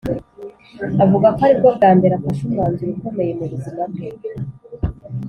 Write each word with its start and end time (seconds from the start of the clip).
Avuga 1.03 1.27
ko 1.35 1.39
aribwo 1.45 1.69
bwa 1.77 1.89
mbere 1.97 2.13
afashe 2.15 2.41
umwanzuro 2.43 2.89
ukomeye 2.93 3.31
mu 3.39 3.45
buzima 3.51 3.83
bwe 3.91 4.07